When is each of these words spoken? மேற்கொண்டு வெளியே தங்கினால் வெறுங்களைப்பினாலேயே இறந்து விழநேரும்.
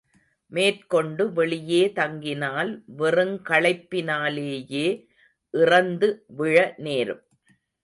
மேற்கொண்டு 0.51 1.33
வெளியே 1.33 1.91
தங்கினால் 1.95 2.71
வெறுங்களைப்பினாலேயே 2.97 4.87
இறந்து 5.53 6.25
விழநேரும். 6.37 7.23